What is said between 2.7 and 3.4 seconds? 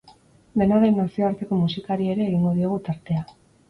tartea.